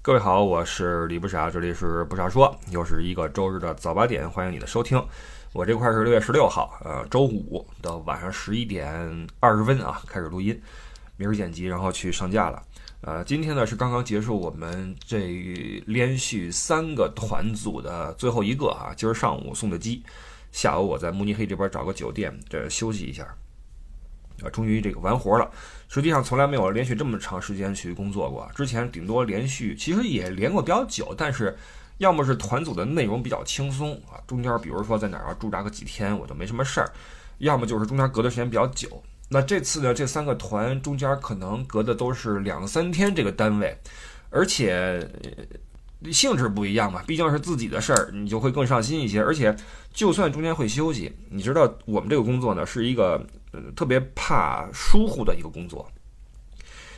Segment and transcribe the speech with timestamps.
[0.00, 5.04] 各位好，我是李不傻，这里是不傻说，又是一个周日的早八点，欢迎你的收听。
[5.52, 10.58] 我这块是六月十六号，呃，周五的晚上十一点二十分啊，开始录音，
[11.16, 12.62] 明儿剪辑，然后去上架了。
[13.02, 20.02] 呃，今天呢是刚刚结束我们这连续三个团组的最后一个啊，今儿上午送的机，
[20.52, 23.26] 下午我在慕尼黑这边找个酒店这休息一下。
[24.42, 25.50] 啊，终于这个完活了。
[25.88, 28.48] 实际上从来没有连续这么长时间去工作过。
[28.54, 31.56] 之前顶多连续，其实也连过比较久，但是
[31.98, 36.86] 要么是团组的内容比较轻松啊，中间比如说在哪儿驻扎个几天，我就没什么事儿；
[37.38, 39.02] 要么就是中间隔的时间比较久。
[39.30, 43.76] 那这次呢，这三个团中间可能隔的都是两三天这个单位，
[44.30, 45.06] 而且
[46.12, 49.22] 性质不一样嘛，毕竟是自己的事儿，你就会更上心一些。
[49.22, 49.54] 而且
[49.92, 53.24] 就算中间会休息，你知道我们这个工作呢是一个。
[53.50, 55.90] 呃，特别怕疏忽的一个工作，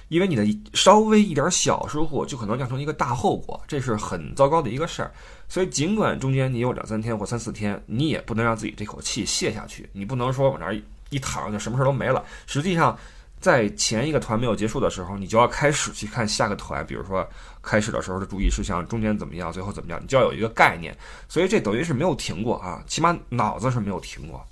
[0.08, 5.12] 因为你的稍微一点小疏忽，就可能酿成一个大后果，这是很糟糕的一个事儿。
[5.48, 9.88] 所以，尽管中间你有两三天或三四天，你也不能让自己这口气泄下去。
[9.92, 10.76] 你不能说往那儿
[11.10, 12.24] 一躺就什么事儿都没了。
[12.48, 12.98] 实际上，
[13.40, 17.26] 在前一个团没有结束的时候，你就要开始去看下个团，比如说
[17.62, 20.96] 开始的时候的注意事项，中间怎么样，最后怎么样，你就要有一个概念。
[21.28, 24.44] 所以，这等于是没有停过啊，起码脑子是没有停过。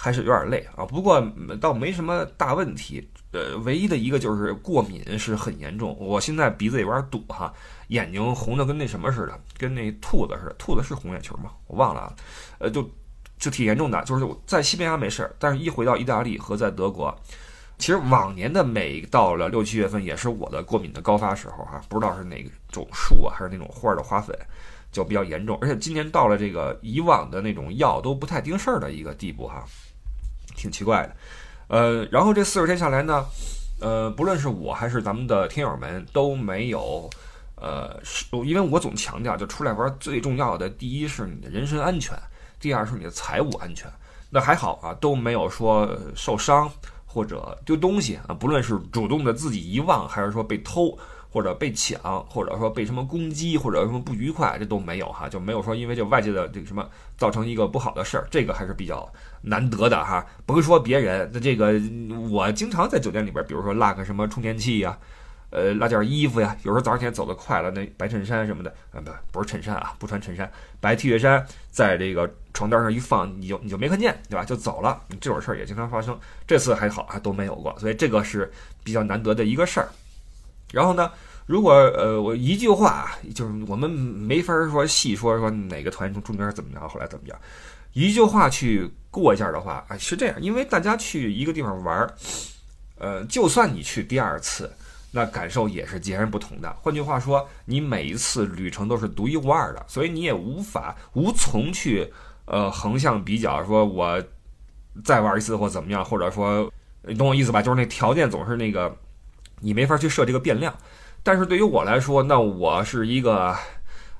[0.00, 1.20] 还是有点累啊，不过
[1.60, 3.06] 倒没什么大问题。
[3.32, 5.94] 呃，唯一的一个就是过敏是很严重。
[5.98, 7.52] 我现在鼻子有点堵哈，
[7.88, 10.54] 眼睛红的跟那什么似的，跟那兔子似的。
[10.56, 11.50] 兔子是红眼球吗？
[11.66, 12.14] 我忘了啊。
[12.60, 12.88] 呃，就
[13.40, 14.00] 就挺严重的。
[14.04, 17.12] 就是在西班牙没事儿，但是一回到意大利和在德国，
[17.78, 21.80] 其实往年的每到了六七月份也是我的过敏的高发时候哈。
[21.88, 24.36] 不知道是哪种树啊，还是那种花的花粉，
[24.90, 25.56] 就比较严重。
[25.60, 29.64] 而且今年到了这个以往的那种药都不太盯事儿的一个地步哈。
[30.56, 31.16] 挺奇怪的，
[31.68, 33.24] 呃，然后这四十天下来呢，
[33.80, 37.08] 呃，不论是我还是咱们的听友们都没有，
[37.54, 37.96] 呃，
[38.44, 42.18] 因为我总强调，就出来玩最重要的，第一是你的人身安全，
[42.58, 43.88] 第二是你的财务安全。
[44.30, 46.68] 那还好啊，都没有说受伤
[47.08, 50.96] 或者丢东西啊，不论是主动的自己遗忘，还是说被偷。
[51.30, 56.82] 或者被抢，或者说被什么攻击，或者什么不愉快，这都没有哈，就没有说因为这外界的这个什么
[57.18, 59.06] 造成一个不好的事儿，这个还是比较
[59.42, 60.24] 难得的哈。
[60.46, 61.74] 甭说别人，那这个
[62.30, 64.98] 我经常在酒店里边，比如说落个什么充电器呀，
[65.50, 70.50] 呃，落件衣服呀，有时候早上起来走得快了，那白衬衫什么的啊，不不是衬衫啊，不穿衬衫，
[70.80, 74.44] 白 T 恤衫在这个床单上一放，你就你就没看见，对吧？
[74.44, 76.18] 就走了，这种事儿也经常发生。
[76.46, 78.52] 这次还好啊，都没有过，所以这个是
[78.84, 79.88] 比较难得的一个事儿。
[80.70, 81.10] 然后呢，
[81.46, 87.34] 如果呃我一句话，就是我们没法说细说说哪个团中中间怎么着，后来怎么着，
[87.94, 92.14] 一句话去过一下的话，哎是这样，因为大家去一个地方玩儿，
[92.98, 94.70] 呃，就算你去第二次，
[95.10, 96.70] 那感受也是截然不同的。
[96.80, 102.12] 换句话说，你每一次旅程都是独一无二的，所以你也无法无从去
[102.46, 104.22] 呃横向比较，说我
[105.04, 107.60] 再玩一次或怎么样，或者说你懂我意思吧？
[107.62, 108.96] 就是那条件总是那个。
[109.60, 110.72] 你没法去设这个变量，
[111.24, 113.52] 但是对于我来说，那我是一个，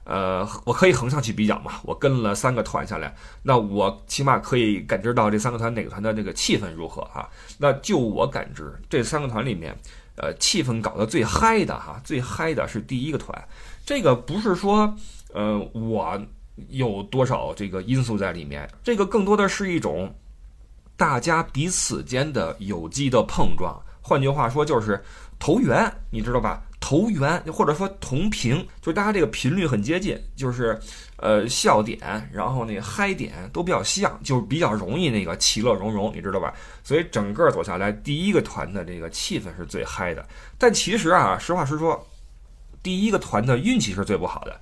[0.02, 1.74] 呃，我可以横向去比较嘛。
[1.84, 7.30] 我跟了三个团下来，那我起码可以感知到这三个团哪个团的那个气氛如何哈。
[7.56, 9.78] 那就我感知，这三个团里面，
[10.18, 13.48] 呃，气氛搞得最嗨的哈，最嗨的是第一个团。
[13.86, 14.94] 这个不是说，
[15.32, 16.20] 呃，我
[16.68, 20.14] 有多少这个因素在里面，这个更多的是一种
[20.96, 23.80] 大家彼此间的有机的碰撞。
[24.00, 25.02] 换句话说，就是。
[25.40, 26.60] 投缘，你知道吧？
[26.80, 30.78] 投缘或者说同频，就是大家这个频率很接近，就是
[31.16, 31.98] 呃笑点，
[32.32, 36.54] 然后那个嗨点都比较像，就是比较容易那个其乐融融，你知道吧？
[36.84, 40.24] 所以整个走下来，第一个团的这个气氛是最嗨的。
[40.56, 42.06] 但其实啊，实话实说，
[42.82, 44.60] 第一个团的运气是最不好的，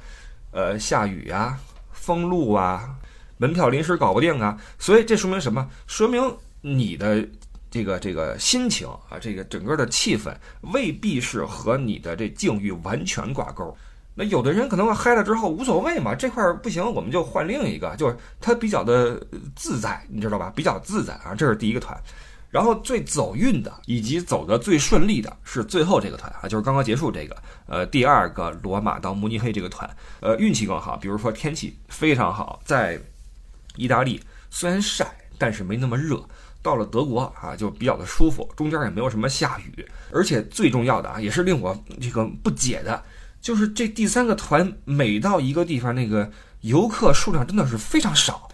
[0.53, 1.59] 呃，下雨啊，
[1.93, 2.97] 封路啊，
[3.37, 4.59] 门票临时搞不定啊。
[4.79, 5.69] 所以这说明什么？
[5.87, 7.29] 说明你的。
[7.77, 10.35] 这个这个心情啊，这个整个的气氛
[10.73, 13.77] 未必是和你的这境遇完全挂钩。
[14.15, 19.21] 那有的人可能嗨了之后无所谓嘛，这块不行，我们就换另一个，就是他比较的
[19.55, 20.51] 自在，你知道吧？
[20.57, 21.95] 比较自在啊，这是第一个团。
[22.51, 27.37] 然后最走运的以及走的最顺利的是最后这个团啊，就是刚刚结束这个
[27.67, 29.89] 呃第二个罗马到慕尼黑这个团，
[30.21, 32.99] 呃运气更好，比如说天气非常好，在
[33.77, 34.19] 意大利
[34.49, 36.27] 虽然晒，但是没那么热。
[36.67, 43.01] 到了德国啊，就比较的舒服，中间也没有什么下雨，而且最重要的啊，也是令我这个不解的，
[43.41, 46.29] 就是这第三个团每到一个地方，那个
[46.63, 48.49] 游客数量真的是非常少。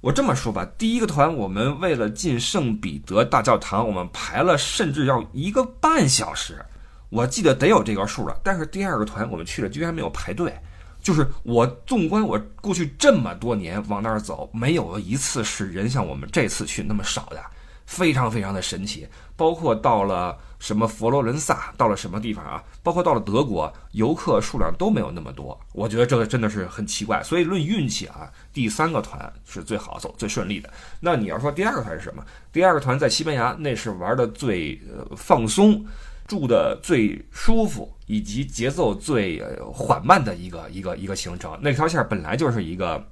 [0.00, 6.64] 我这么说吧，第一个团我们为了进圣彼得大教堂，我们排了甚至要一个半小时。
[7.10, 8.40] 我记得得有这个数了。
[8.42, 10.54] 但是第二个团我们去了，居然没有排队。
[11.02, 17.42] 就是我纵观我过去这么多年往那儿走，没有一次是人像我们这次去那么少的，
[17.86, 19.06] 非常非常的神奇。
[19.36, 22.62] 包括到了什么佛罗伦萨，到了什么地方啊？
[22.82, 25.58] 包括到了德国，游客数量都没有那么多。
[25.72, 27.22] 我觉得这个真的是很奇怪。
[27.22, 30.70] 所以论运气啊，第三个团是最好走、最顺利的。
[31.00, 32.22] 那你要说第二个团是什么？
[32.52, 35.82] 第二个团在西班牙，那是玩的最呃放松。
[36.30, 39.42] 住的最舒服以及节奏最
[39.74, 43.04] 缓慢的一个一个一个行程，那条线本来就是一个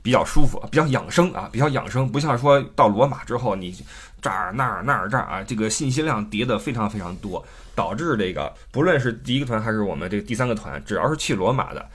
[0.00, 3.76] 比较舒服、比较养生啊，比较养生，不像说到罗马之后你
[4.22, 7.44] 这儿那儿那儿这儿啊，这个信息量叠的非常非常多，
[7.74, 11.86] 导致这个不论是第一个团还是我们这个第三个团，只要是去罗马的，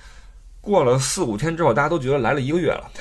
[0.61, 2.91] 过了四五天之后，大家都觉得来了一个月了，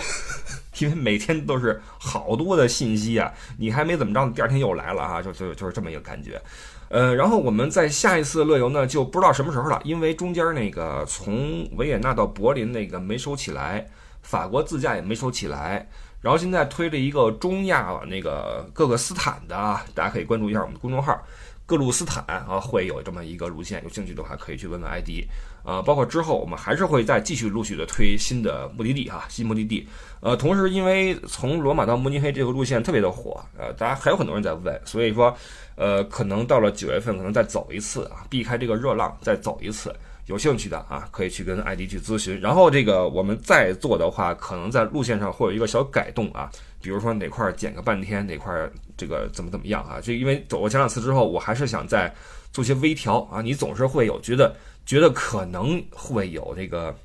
[0.79, 6.41] 因为每天都是好多的信息啊，你还没怎么着，第二天又来了啊，就就就是这么一个感觉。
[6.91, 13.87] 呃，然后我们在下一次乐游呢，就不知道什么时候了，因为中间那个从维也纳到柏林那个没收起来，
[14.23, 15.87] 法国自驾也没收起来，
[16.23, 19.55] 然后现在推着一个中亚那个各个斯坦的，
[19.95, 21.21] 大家可以关注一下我们的公众号，
[21.67, 25.29] 各路斯坦啊，会有这么一个路线，有兴趣的话可以去问问 ID。
[25.65, 29.87] 呃，包括之后我们还是会再继续陆续的推新的目的地哈，新目的地。
[30.21, 35.35] 呃，同时因为从罗马到慕尼黑这个路线特别的火，呃，大家还有很多人在问，所以说。
[35.81, 39.95] 呃，可能到了九月份，可能再走一次啊，避开这个热浪，再走一次。
[40.27, 42.37] 有兴趣的啊，可以去跟艾迪去咨询。
[42.41, 46.51] 然后这个我们再做的话，可能在路线上会有一个小改动啊，
[46.83, 48.53] 比如说哪块减个半天，哪块
[48.97, 50.01] 这个怎么怎么样啊？
[50.01, 52.13] 就因为走过前两次之后，我还是想再
[52.51, 53.41] 做些微调啊。
[53.41, 54.53] 你总是会有觉得
[54.89, 56.97] 觉得可能会有这个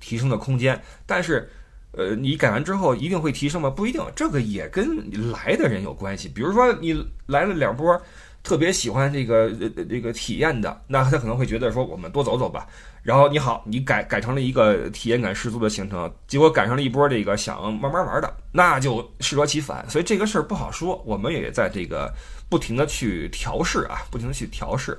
[0.00, 1.46] 提升的空间，但是。
[1.94, 3.68] 呃，你改完之后一定会提升吗？
[3.68, 4.96] 不一定，这个也跟
[5.30, 6.26] 来的人有关系。
[6.26, 6.94] 比如说你
[7.26, 8.00] 来了两波，
[8.42, 12.66] 特别喜欢这个呃这个体验的，那他可能会觉得说我们多走走吧。
[13.02, 19.84] 然后你好，你改改成了一个体验感十足的行程，结果赶上了一波这个想慢慢玩的，那就适得其反。
[19.90, 22.10] 所以这个事儿不好说，我们也在这个
[22.48, 24.98] 不停的去调试啊，不停的去调试，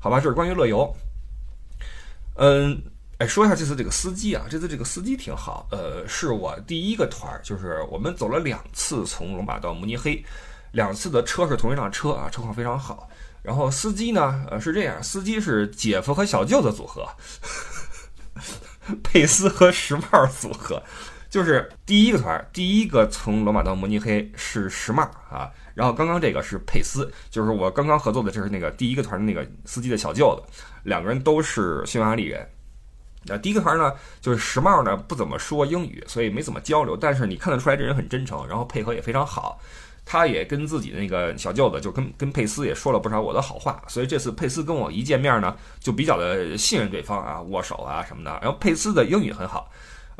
[0.00, 0.18] 好吧？
[0.18, 0.92] 这是关于乐游，
[2.36, 2.82] 嗯。
[3.18, 5.68] 哎，说一下这次这个司机啊，这次这个司机挺好。
[5.70, 10.24] 呃，是我第一个团儿，就是我们走了两次从罗马到慕尼黑，
[10.72, 13.08] 两次的车是同一辆车啊，车况非常好。
[13.40, 17.06] 然后司机呢，呃，是这样，司机是姐夫和小舅子组合，
[19.04, 20.82] 佩斯和时髦组合。
[21.30, 32.46] 就是第一个团儿，第一个从罗马到慕尼黑是时髦啊，然后刚刚这个是佩斯，就是我刚刚合作的，这是那个第一个团的那个司机的小舅子，两个人都是匈牙利人。
[33.24, 36.96] 那第一个团呢，就是时髦呢，不怎么说英语，所以没怎么交流。
[36.96, 39.60] 但是你看得出来，这人很真诚，然后配合也非常好。
[40.04, 43.80] 他也跟自己的那个小舅子，就跟跟佩斯也说了不少我的好话。
[43.86, 48.30] 所以这次佩斯跟我一见面呢，就比较的信任对方啊，握手啊什么的。
[48.42, 49.70] 然后佩斯的英语很好，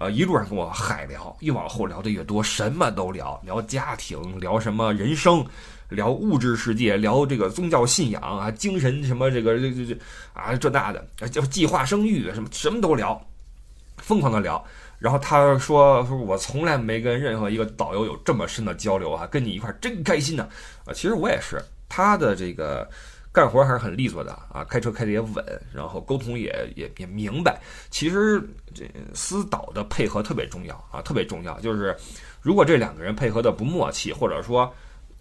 [0.03, 5.47] 呃，一路上跟我海聊，越往后聊的越多，什么都聊，聊家庭，聊什么人生。
[5.91, 9.99] 聊物质世界，聊这个宗教信仰啊，精神什么这个这这这
[10.33, 13.23] 啊这那的，叫计划生育什么什么都聊，
[13.99, 14.65] 疯狂的聊。
[14.99, 20.49] 然后他说说我从来没跟任何一个导游有这么深的交流啊，跟你一块真开心呢
[20.85, 20.93] 啊。
[20.93, 22.91] 其实我也是，他的这个
[23.33, 27.61] 干活还是很利索的啊，开车开的也稳，然后沟通也也也明白。
[27.91, 28.43] 其实
[28.75, 28.85] 这
[29.15, 31.59] 私导的配合特别重要啊，特别重要。
[31.61, 31.97] 就是
[32.41, 34.73] 如果这两个人配合的不默契，或者说。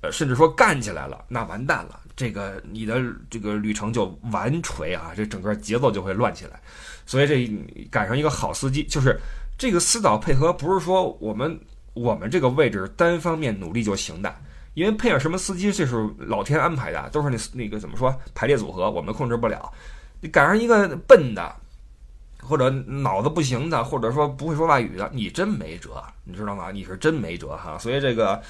[0.03, 3.00] 呃，甚至说干起来了，那完蛋了，这个你的
[3.30, 6.60] 这个旅程就完锤啊，这整个节奏就会乱起来。
[7.06, 7.48] 所以这
[7.91, 9.15] 赶上一个好司机，就是
[9.60, 11.56] 这个私导配合，不是说我们
[11.94, 14.36] 我们这个位置单方面努力就行的，
[14.74, 19.72] 因为配上什么司机，这是老天安排的，都是那那个怎么说排列组合，我们控制不了。
[20.22, 21.56] 你赶上一个笨的，
[22.42, 26.72] 或者脑子不行的，或者说不会说外语的，你真没辙，你知道吗？
[26.72, 27.78] 你是真没辙哈。
[27.78, 28.42] 所以这个。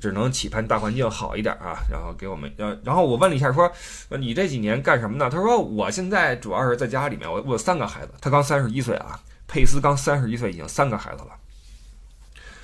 [0.00, 3.68] 只能期盼大环境好一点啊，然后给我们呃，然后我问了一下，说
[4.10, 5.28] 你这几年干什么呢？
[5.28, 9.18] 他说我现在主要是在家里面，我我有三个孩子，他刚三十一岁啊，
[9.48, 11.30] 佩斯刚三十一岁，已经三个孩子了。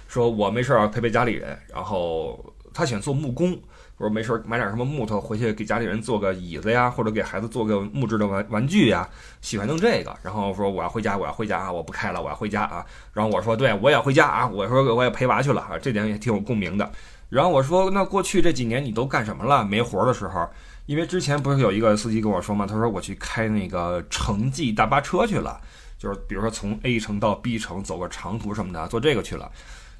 [0.06, 3.58] 说我没事儿陪陪家里人，然后他喜欢做木工，
[3.96, 9.08] 说没事儿买点什么木头回去给家里人做个椅子呀，或者给孩子做个木质的玩玩具呀，
[9.40, 10.14] 喜欢弄这个。
[10.22, 12.84] 然后说我要回家，我要回家啊，我不开了，我要回家啊。
[13.12, 16.90] 然后我说对，我也回家啊，我说我也陪娃去了啊，这点也挺有共鸣的。
[17.30, 19.64] 然后我说，那过去这几年你都干什么了？
[19.64, 20.48] 没活的时候，
[20.86, 22.66] 因为之前不是有一个司机跟我说吗？
[22.66, 25.60] 他说我去开那个城际大巴车去了，
[25.98, 29.50] 就是比如说从 A 城到 B 城走个长途什么的，做这个去了。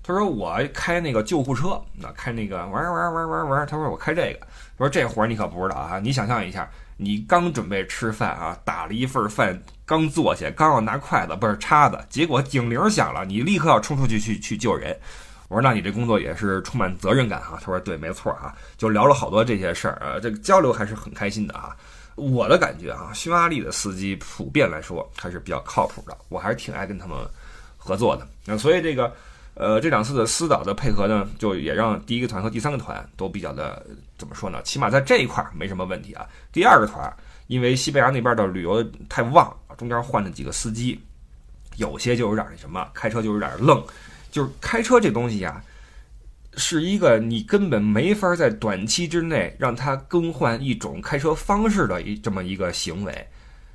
[0.07, 3.67] 他说我开那个救护车，那开那个玩玩玩玩玩。
[3.67, 5.99] 他说我开这个，他说这活儿你可不知道啊！
[5.99, 6.69] 你想象一下，
[6.99, 14.95] 你刚准备吃饭啊，打了一份饭，刚坐下，刚要拿筷子不是叉子，结果警铃响了，你立刻要冲出去去去救人。
[15.49, 17.57] 我说那你这工作也是充满责任感哈。
[17.59, 21.75] 他说对，没错哈，就聊了好多这些事儿啊，这个交流还是很开心的哈。
[22.15, 27.17] 我的感觉啊，匈牙利的司机普遍来说还是比较靠谱的，我还是挺爱跟他们
[27.79, 28.29] 合作的。
[28.45, 29.11] 那所以这个。
[29.55, 33.87] 呃，这两次的私导的配合呢，就也让第一个团和第三个团都比较的
[34.19, 34.61] 怎么说呢？
[34.65, 36.27] 起码在这一块没什么问题啊。
[36.53, 37.13] 第二个团，
[37.47, 41.01] 因为西班牙那边的旅游太旺，中间换了几个司机，
[41.77, 43.81] 有些就有点那什么，开车就有点愣。
[44.33, 45.63] 就是开车这东西呀，
[46.57, 53.29] 是一个你根本没法在短期之内让它更换一种开车方式的一这么一个行为。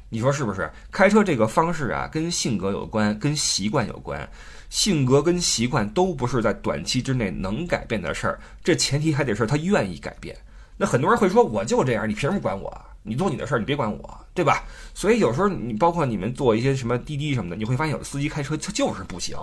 [0.09, 0.69] 你说是不是？
[0.91, 4.27] 开车这个方式啊，跟性格有关，跟习惯有关。
[4.69, 10.35] 性格跟习惯都不是在短期之内能改变的事儿，这前提还得是他愿意改变。
[10.77, 12.85] 那很多人会说，我就这样，你凭什么管我？
[13.01, 14.63] 你做你的事儿，你别管我，对吧？
[14.93, 19.37] 所以有时候你包括你们做一些什么滴滴什么的，你会发现有的司机开车他就是不行，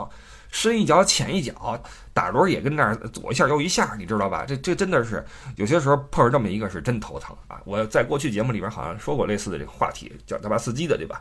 [0.50, 4.44] 深一脚浅一脚，打轮也跟那儿左一下右一下，你知道吧？
[4.46, 5.24] 这这真的是
[5.56, 7.60] 有些时候碰上这么一个是真头疼啊！
[7.64, 11.20] 我在过去节目里边好像说过类似的这个话题，叫大巴司机的，对吧？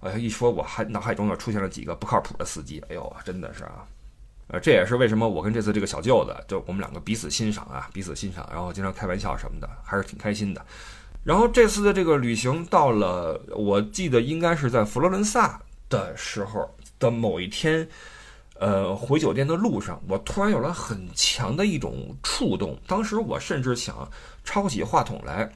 [0.00, 3.84] 哎，一说我还脑海中又出现了几个不靠谱的司机，哎呦，真的是啊，
[4.46, 10.64] 呃，这也是为什么我跟这次这个小舅子，就我们两个彼此欣赏啊，彼此欣赏，然后经常开玩笑什么的，还是挺开心的。
[11.24, 17.86] 然后这次的这个旅行到了，我记得应该是在佛罗伦萨的时候的某一天，
[18.58, 24.08] 呃，回酒店的路上，我突然有了很强的一种触动，当时我甚至想
[24.44, 25.50] 抄起话筒来。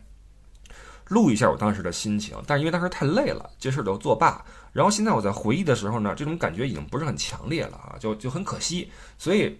[1.08, 4.42] 录一下我当时的心情，但是因为当时太累了，这事儿就作罢。
[4.72, 8.90] 然后现在我在回忆的时候呢，这种感觉已经不是很强烈了啊，就就很可惜。
[9.18, 9.58] 所以，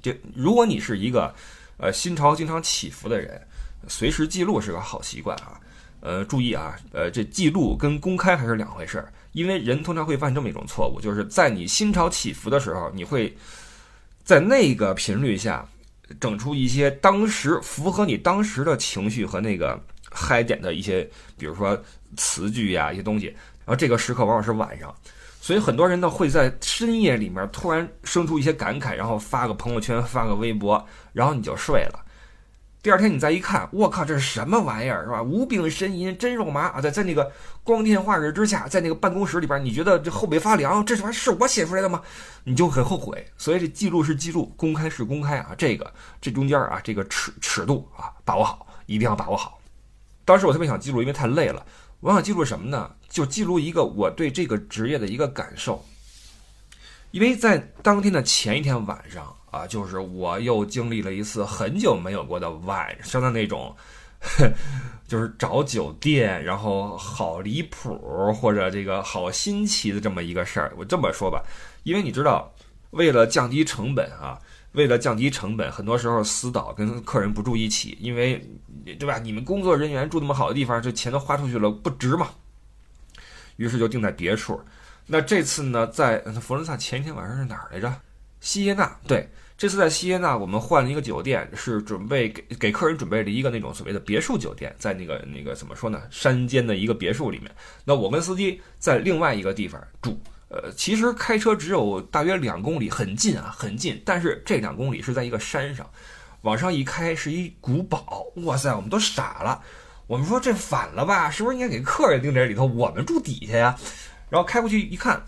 [0.00, 1.34] 这如果你是一个
[1.78, 3.40] 呃心潮经常起伏的人，
[3.88, 5.58] 随时记录是个好习惯啊。
[6.00, 9.12] 呃，注意啊，呃，这记录跟公开还是两回事儿。
[9.32, 13.36] 因为人通常会犯这么一种错误，就是在你心潮起伏的时候，你会
[14.24, 15.66] 在那个频率下
[16.20, 19.80] 整出一些当时符合你当时的情绪和那个。
[20.10, 21.06] 嗨点的一些，
[21.36, 21.78] 比如说
[22.16, 24.92] 词句呀，一些东西，然后这个时刻往往是晚上，
[25.38, 30.82] 所以很多人呢会在深夜里面突然生出一些感慨，然后发个朋友圈，发个微博，
[31.12, 32.06] 然后你就睡了。
[32.80, 35.20] 第二天你再一看，我靠，这是什么玩意儿，是吧？
[35.20, 36.80] 无病呻吟真肉麻啊！
[36.80, 37.30] 在在那个
[37.64, 42.00] 光天化日之下，在那个办公室里边，你觉得这后背发凉，这玩意是我写出来的吗？
[42.44, 43.26] 你就很后悔。
[43.36, 49.60] 所以这记录是记录，公开是公开啊，这个这中间啊，这个尺尺度啊，把握好，一定要把握好。
[50.24, 51.66] 当时我特别想记录，因为太累了。
[51.98, 52.88] 我想记录什么呢？
[53.08, 55.84] 就记录一个我对这个职业的一个感受。
[57.10, 63.74] 因为在当天的前一天晚上啊，就是我又经历了一次很久没有过的晚上的那种，
[65.06, 70.72] 就是找酒店，然后好离谱或者这个好新奇的这么一个事儿。
[70.76, 71.42] 我这么说吧，
[71.82, 72.52] 因为你知道，
[72.90, 74.38] 为了降低成本啊。
[74.72, 78.38] 为了降低成本，很多时候私导跟客人不住一起，因为，
[78.84, 79.18] 对吧？
[79.18, 82.28] 你们工作人员住那么好的地方，这钱都花出去了，不值嘛。
[83.56, 84.60] 于是就定在别处。
[85.06, 87.92] 那这次呢，在佛罗伦萨前一天晚上是哪儿来着？
[88.40, 88.98] 西耶纳。
[89.06, 96.02] 对，这次在西耶纳，我们换了一个酒店，是准备给给客人准备了一个那种所谓的别墅酒店，在那个那个怎么说呢？
[96.10, 97.50] 山间的一个别墅里面。
[97.84, 100.20] 那我跟司机在另外一个地方住。
[100.50, 104.00] 呃，其实开车只有大约两公里，很近啊，很近。
[104.02, 105.86] 但是这两公里是在一个山上，
[106.40, 108.24] 往上一开是一古堡。
[108.44, 109.62] 哇塞，我们都傻了。
[110.06, 111.30] 我们说这反了吧？
[111.30, 113.78] 是不是应该给客人定这里头，我们住底下呀？
[114.30, 115.22] 然后开过去一看，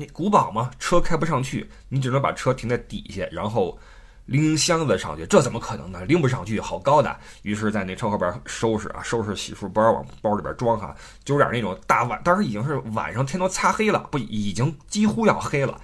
[0.00, 3.78] 那古堡嘛，车开不上去，你只能把车停在底下，然后。
[4.26, 6.04] 拎箱子上去，这怎么可能呢？
[6.04, 7.16] 拎不上去，好高的。
[7.42, 15.80] 于是，在那车后边收拾啊，收拾洗漱包，往包里边装哈，就有点那种大晚，当时已经是晚上，天都擦黑了，不，已经几乎要黑了，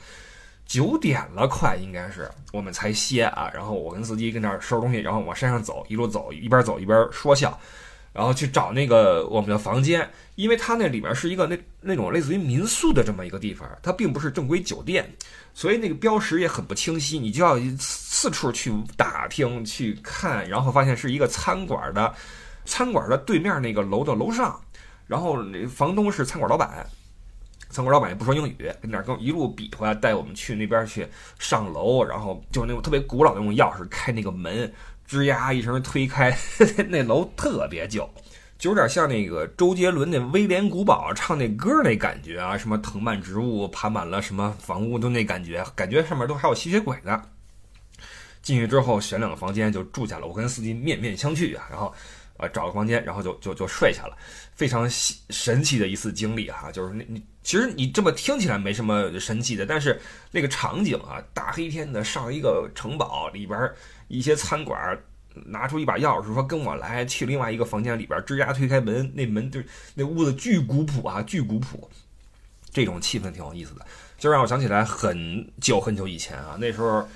[0.65, 3.51] 九点了，快应该是，我们才歇啊。
[3.53, 7.59] 然后我跟司机跟那儿收拾东西，然后往山上走，一路走，一边走一边说笑。
[8.17, 15.07] 然后去找那个我们的房间，因为它那里面是一个那那种类似于民宿的这么一个地方，它并不是正规酒店，
[15.53, 22.15] 所以那个标识也很不清晰，你就要四处去打听去看，然后发现是一个餐馆的，
[22.65, 24.59] 餐馆的对面那个楼的楼上，
[25.07, 26.87] 然后那房东是餐馆老板，
[27.69, 31.07] 餐馆老板也不说英语，跟那跟一路比划带我们去那边去
[31.39, 34.73] 上楼，然后就是那种特别古老的那种钥匙开那个门。
[35.09, 36.37] 吱呀一声推开，
[36.89, 38.09] 那楼特别旧，
[38.59, 47.23] 就有点像那个周杰伦那《威廉古堡》唱那歌那感觉啊，什么藤蔓植物爬满了什么房屋都那感觉，感觉上面都还有吸血鬼呢。
[48.43, 51.93] 进去之后选两个房间就住下了，我跟司机面面相觑啊，然后
[52.37, 54.17] 呃找个房间，然后就就就睡下了，
[54.55, 63.59] 非常神奇的一次经历哈，就是那你其实你这么听起来没什么神奇的，但是那个场景啊，大黑天的上一个城堡里边
[64.09, 64.99] 一些餐馆。
[65.45, 69.61] 拿出一把钥匙，说跟我来，去另外一个房间里边，吱呀推开门，那门就
[69.95, 71.91] 那屋子巨古朴啊，巨古朴，
[72.71, 73.85] 这种气氛挺有意思的，
[74.17, 77.07] 就让我想起来很久很久以前啊，那时候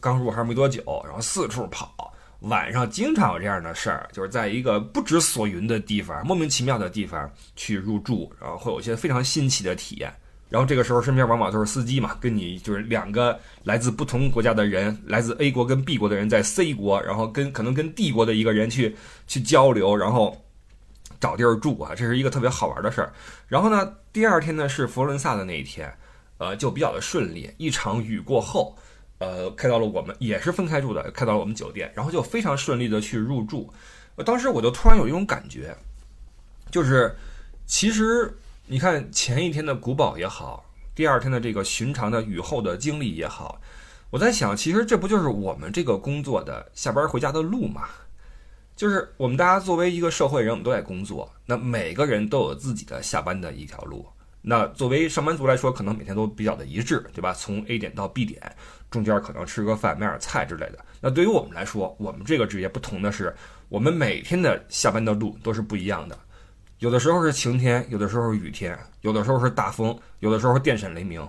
[0.00, 10.12] 刚入行没多久，然后四处跑，晚上经常有这样的事儿，就是在一个不知所云的地方，莫名其妙的地方去入住，然后会有一些非常新奇的体验。
[10.50, 18.96] 然后这个时候身边往往都是司机嘛，跟你就是两个来自不同国家的人，来自 A 国跟 B 国的人在 C 国，然后跟可能跟 D 国的一个人去
[19.28, 20.44] 去交流，然后
[21.20, 23.12] 找地儿住啊，这是一个特别好玩的事儿。
[23.46, 25.88] 然后呢，第二天呢是佛罗伦萨的那一天，
[26.38, 27.48] 呃，就比较的顺利。
[27.56, 28.76] 一场雨过后，
[29.18, 33.72] 呃，开到了我们也是分开住的，开到了我们酒店，然后就非常顺利的去入住。
[34.26, 35.72] 当时我就突然有一种感觉，
[36.72, 37.14] 就是
[37.66, 38.36] 其实。
[38.70, 43.60] 你看前一天的古堡也好，第二天的这个寻常的雨后的经历也好，
[44.10, 47.88] 我在想，其实这不就是我们这个工作的下班回家的路吗？
[48.76, 54.06] 就是我们大家作为一个社会人，我们都在工作，那每个人都有自己的下班的一条路。
[54.40, 57.34] 那作为上班族来说，可能每天都比较的一致，对吧？
[57.34, 58.40] 从 A 点到 B 点，
[58.88, 60.78] 中间可能吃个饭、买点菜之类的。
[61.00, 63.34] 那对于我们来说，我们这个职业不同的是，
[63.68, 66.16] 我们每天的下班的路都是不一样的。
[66.80, 71.26] 有的时候是晴天，有的时候是雨天，有的时候是大风，有的时候电闪雷鸣。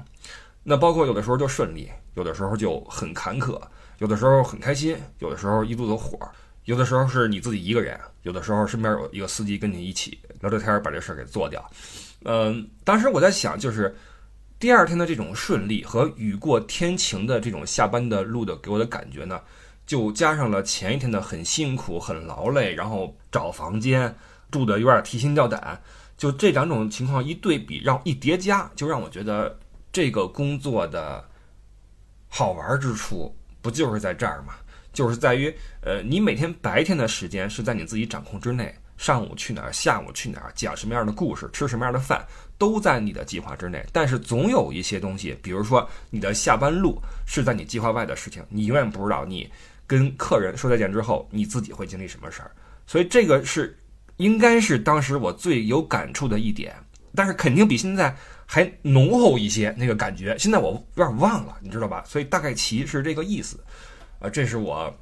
[0.63, 3.61] 那包括有的时候就顺利，有的时候就很坎坷，
[3.97, 6.17] 有的时候很开心，有的时候一肚子火，
[6.63, 11.61] 有的时候是你自己一个人，有的时候身边有一个司机跟你一起聊聊天，把这事儿给做掉。
[12.23, 13.93] 嗯，当时我在想，就是
[14.57, 19.41] 第二天的这种顺利和雨过天晴的这种下班的路的给我的感觉呢，
[19.85, 24.15] 就加上了前一天的很辛苦、很劳累，然后找房间。
[24.51, 25.81] 住的有点提心吊胆，
[26.17, 29.57] 就这两种情况一对比，让一叠加，就让我觉得
[29.91, 31.25] 这个工作的
[32.27, 34.53] 好玩之处不就是在这儿吗？
[34.93, 42.25] 就是在于，呃，你每天白天的时间是在你自己掌控之内，上午去哪儿，下午去哪儿，讲什么样的故事，吃什么样的饭，
[42.57, 43.85] 都在你的计划之内。
[43.93, 49.49] 但是总有一些东西，比如说你的下班路是在你计划外的事情，你永远不知道你
[49.87, 52.51] 跟客人说再见之后，你自己会经历什么事儿。
[52.85, 53.77] 所以这个是。
[54.21, 56.75] 应该是当时我最有感触的一点，
[57.15, 60.37] 但是肯定比现在还浓厚一些那个感觉。
[60.37, 62.03] 现在我有点忘了，你知道吧？
[62.05, 63.59] 所以大概其是这个意思，
[64.19, 64.95] 啊，这是我，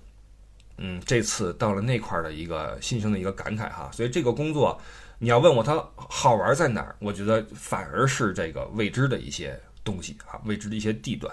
[0.78, 3.90] 嗯，这次到了那块儿的一个新生的一个感慨哈。
[3.92, 4.80] 所以这个工作，
[5.18, 11.30] 你要问我它好玩在哪儿，我觉得反而是这个未知的一些东西啊，未知的一些地段。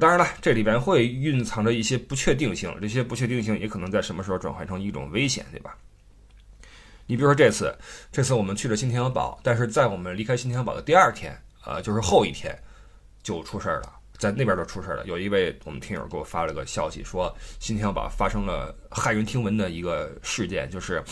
[0.00, 5.76] 当然了，这里边会蕴藏着一些不确定性，这些不确定性也可能在什么时候转换成一种危险，对吧？
[7.06, 7.76] 你比如说这次，
[8.10, 12.56] 这次我们去了新天鹅堡，但是在我们离开新天鹅堡的第二天，呃，就是后一天，
[13.22, 15.04] 就出事儿了，在那边就出事儿了。
[15.04, 21.04] 有一位我们听友给我发了个消息，说新天鹅堡发生了骇人听闻的一个事件，就是，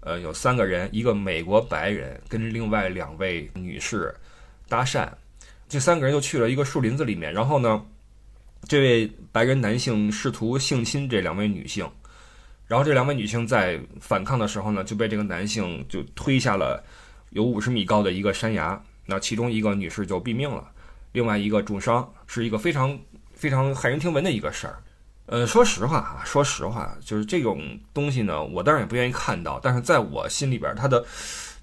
[0.00, 4.14] 呃，有三个人，一个美国白人跟另外两位女士
[4.68, 5.06] 搭讪，
[5.68, 7.84] 这三个人就去了一个树林子里面，然后呢，
[8.66, 11.86] 这位白人男性试图性侵这两位女性。
[12.70, 16.80] 然后这两位女性在反抗的时候呢，就被这个男性就推下了
[17.30, 18.80] 有五十米高的一个山崖。
[19.06, 20.70] 那其中一个女士就毙命了，
[21.10, 22.96] 另外一个重伤，是一个非常
[23.34, 24.78] 非常骇人听闻的一个事儿。
[25.26, 27.60] 呃，说实话啊，说实话，就是这种
[27.92, 29.58] 东西呢，我当然也不愿意看到。
[29.60, 31.04] 但是在我心里边，它的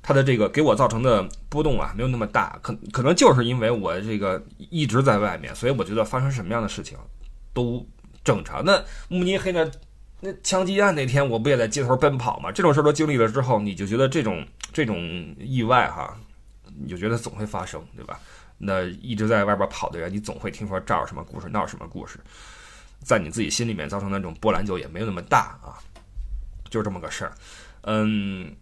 [0.01, 2.59] 它的这个给我造成的波动啊，没有那么大。
[2.61, 6.97] 可可能就是因为我这个一直在外面，所以我觉得发生什么样的事情
[7.53, 7.87] 都
[8.25, 8.61] 正常。
[8.65, 9.71] 那慕尼黑呢？
[10.19, 12.51] 那枪击案那天，我不也在街头奔跑吗？
[12.51, 14.97] 这种事儿都经历了之后，你就觉得这种这种
[15.37, 16.17] 意外哈，
[16.75, 18.19] 你就觉得总会发生，对吧？
[18.57, 22.19] 那一直在外边跑的人，你总会听说这儿什么故事，那儿什么故事，
[23.03, 25.77] 在你自己心里面造成那种波澜就也没有那么大啊，
[26.67, 27.33] 就这么个事儿。
[27.83, 28.55] 嗯，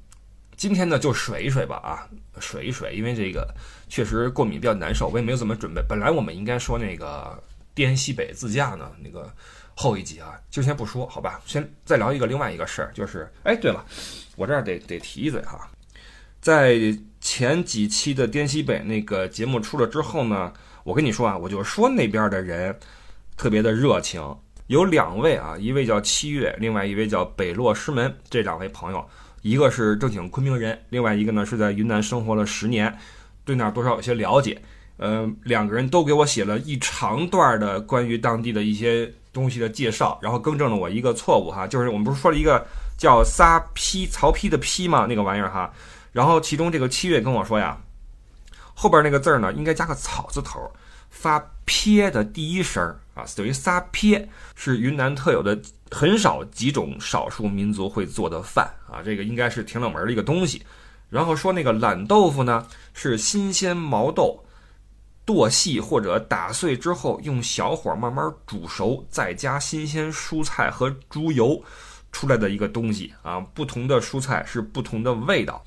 [0.57, 2.05] 今天呢就水一水吧啊，
[2.41, 3.47] 水一水，因为这个
[3.87, 5.81] 确实过敏比较难受，我也没有怎么准备。
[5.87, 7.41] 本来我们应该说那个
[7.73, 9.33] 滇西北自驾呢，那个。
[9.75, 13.85] 后一集啊，就先不说，好吧，先再聊一个另外一个事儿，就是，哎，对了，
[14.37, 15.69] 我这儿得得提一嘴哈，
[16.39, 16.79] 在
[17.19, 22.73] 前几期的滇西北那个节目出了之后呢，我跟你说啊，我就说那边的人
[23.35, 24.21] 特别的热情，
[24.67, 29.05] 有两位啊，一位叫七月，另外一位叫北落师门，这两位朋友
[29.41, 32.97] 一个是正经昆明人，另外一个呢是在云南生活了十年，
[33.43, 34.61] 对那儿多少有些了解。
[34.97, 42.65] 呃，两个人都给我写了一长段的关于当地的一些东西的介绍，然后更正了我一个错误哈，就是我们不是说了一个
[42.97, 45.05] 叫撒批曹丕的丕吗？
[45.09, 45.73] 那个玩意儿哈，
[46.13, 47.77] 然后其中这个七月跟我说呀，
[48.73, 50.71] 后边那个字儿呢应该加个草字头，
[51.09, 52.81] 发撇的第一声
[53.13, 55.59] 啊，等于撒撇是云南特有的
[55.91, 60.63] 很少几种少数民族会做的饭啊，这个应该是挺冷门的一个东西。
[61.09, 64.44] 然后说那个懒豆腐呢是新鲜毛豆。
[65.25, 71.63] 剁细或者打碎之后，用小火慢慢煮熟，再加新鲜蔬菜和猪油
[72.11, 73.39] 出来的一个东西啊。
[73.39, 75.63] 不同的蔬菜是不同的味道。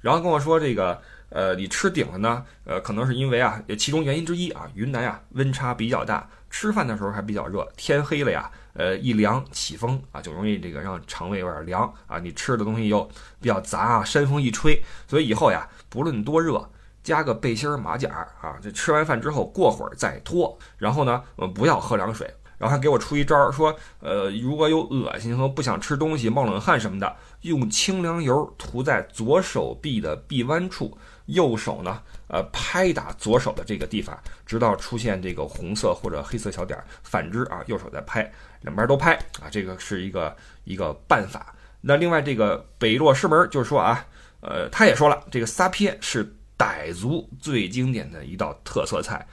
[0.00, 12.18] 然后跟我说这个，呃，你吃顶了呢，呃，可能是因为啊，其中原因之一啊，云南啊温差比较大，吃饭的时候还比较热，天黑了呀，呃，一凉起风啊，就容易这个让肠胃有点凉啊。
[12.18, 13.06] 你吃的东西又
[13.40, 16.66] 比较杂啊，山风一吹，所以以后呀，不论多热。
[17.02, 41.52] 加个背心儿马甲啊，这吃完饭之后过会儿再脱，然后呢，呃，不要喝凉水，然后还给我出一招，说，呃，如果有恶心和不想吃东西、冒冷汗什么的，用清凉油涂在左手臂的臂弯处，右手呢，呃，拍打左手的这个地方，直到出现这个红色或者黑色小点儿，反之啊，右手再拍，两边都拍啊，这个是一个一个办法。
[41.80, 44.06] 那另外这个北落师门就是说啊，
[44.40, 46.36] 呃，他也说了，这个撒撇是。
[46.58, 49.26] 傣族最经典的一道特色菜，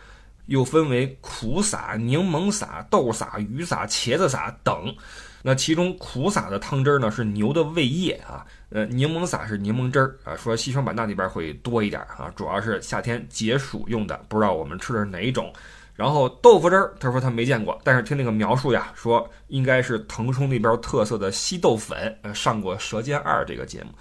[0.47, 4.95] 又分为苦撒、柠檬撒、豆撒、鱼撒、茄子撒等。
[5.41, 10.35] 那其中苦撒的汤汁儿呢是牛的胃液啊，呃，柠檬撒是柠檬汁儿啊。
[10.35, 14.19] 说西双版纳那边会多一点啊，主要是夏天解暑用的。
[14.27, 15.53] 不知道我们吃的是哪一种。
[15.95, 22.17] 然后豆腐汁儿，他说他没见过，但是听那个描述呀，说应该是腾冲那边特色的稀豆粉。
[22.21, 23.91] 呃，上过《舌尖二》这个节目，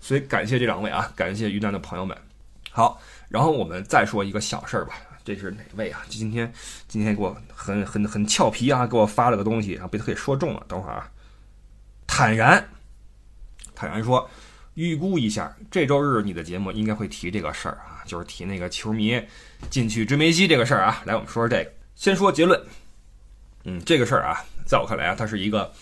[0.00, 2.16] 所以感谢这两位啊，感谢云南的朋友们。
[2.76, 4.96] 好，然后我们再说一个小事儿吧。
[5.24, 6.02] 这是哪位啊？
[6.10, 6.52] 今天
[6.86, 10.62] 今天给我很很很俏皮啊，给我发了个东西，然后被他给说中了。
[10.68, 11.10] 等会儿啊，
[12.06, 12.68] 坦然，
[13.74, 14.28] 坦然说，
[14.74, 19.18] 预估一下，这周日你的节目应该会提这个事儿啊，就是提那个球迷
[19.70, 21.02] 进去追梅西这个事儿啊。
[21.06, 21.72] 来，我们说说这个。
[21.94, 22.62] 先说结论，
[23.64, 25.72] 嗯，这个事儿啊，在我看来啊，它是一个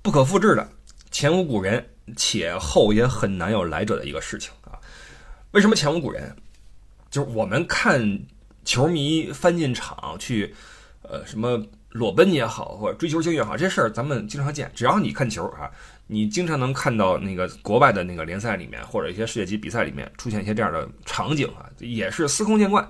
[0.00, 0.66] 不可复制的、
[1.10, 4.50] 前无古人且后也很难有来者的一个事情。
[5.52, 6.34] 为什么前无古人？
[7.10, 8.20] 就是我们看
[8.64, 10.54] 球迷翻进场去，
[11.02, 14.70] 呃，什么裸奔也好，或者追球星也好，这事儿咱们经常见。
[14.74, 15.70] 只要你看球啊，
[16.06, 22.86] 你经常能看到那个国外的那个联赛里面，或者一些世界级比赛里面出现一些这样的场景啊，也是司空见惯。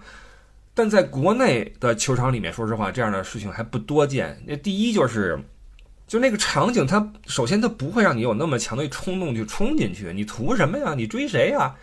[0.74, 4.36] 但在国内的球场里面，说实话，这样的事情还不多见。
[4.44, 5.38] 那第一就是，
[6.08, 10.94] 就那个场景，它首先它不会让你有那么强的冲动去冲进去，你图什么呀？
[10.96, 11.74] 你追谁呀？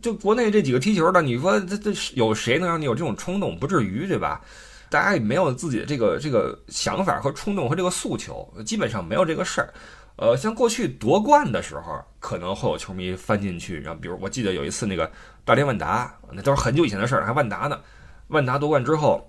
[0.00, 3.58] 就国内这几个踢球的，你说这这有谁能让你有这种冲动？
[3.58, 4.40] 不至于对吧？
[4.88, 9.72] 大家也没有自己的这个这个想法和冲动和这个诉求，基本上没有这个事儿。
[10.16, 15.10] 呃，像过去夺冠的时候，可能会有球迷翻进去，然后比如我记得有一次那个
[15.44, 17.80] 大连万达，那都是很久以前的事儿，还万达呢。
[18.28, 19.26] 万达夺冠之后，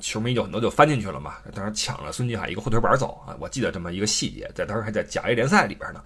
[0.00, 6.02] 球迷有很多就翻进去了嘛，当时抢了孙继海一个后腿板走啊，我记得这么一个细节，在当时还在甲 A 联赛里边呢。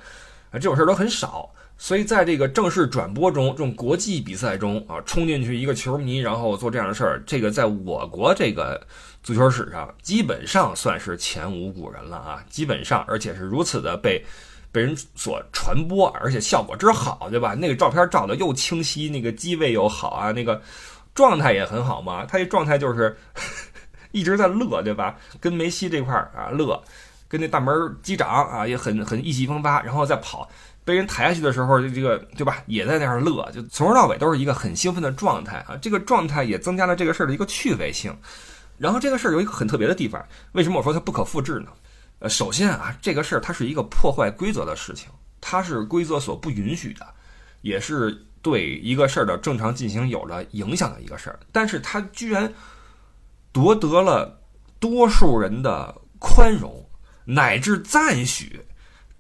[0.51, 1.51] 啊，这种事儿都很少。
[1.83, 8.81] 所以在这个正式转播中，这种国际比赛中啊，冲进去一个球迷，然后做这样的事儿，这个在我国这个
[9.21, 12.41] 足球史上，基本上算是前无古人了啊！
[12.49, 14.25] 基本上，而且是如此的被
[14.71, 17.53] 被人所传播，而且效果之好，对吧？
[17.55, 20.63] 那个照片照的又清晰，那个机位又好啊，那个
[21.17, 22.25] 状态也很好嘛。
[22.25, 23.17] 他这状态就是
[24.13, 25.19] 一直在乐，对吧？
[25.41, 26.81] 跟梅西这块儿啊乐，
[27.27, 30.49] 跟那大门机长啊也很很意气风发，然后再跑。
[30.85, 35.77] 被人抬下去的时候，这个对吧，也在那儿乐，就从头到尾都是一个很兴奋的状态啊。
[35.81, 38.13] 这个状态也增加了这个事儿的一个趣味性。
[38.79, 41.69] 然后这个事儿有一个很特别的地方，为什么我说它不可复制呢？
[42.19, 45.09] 呃，首先啊，这个事儿它是一个破坏规则的事情，
[45.41, 47.07] 它是规则所不允许的，
[47.61, 51.39] 也是对一个事儿的正常进行有了影响的一个事儿。
[51.53, 52.53] 但是它居然
[53.53, 54.41] 夺得了
[54.81, 56.85] 多数人的宽容
[57.25, 58.61] 乃至赞许。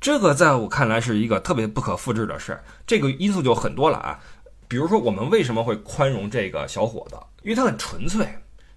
[0.02, 4.18] 这个在我看来是一个特别不可复制的事儿，这个因素就很多了啊。
[4.66, 7.16] 比如说，我们为什么会宽容这个小伙子？
[7.42, 8.26] 因为他很纯粹，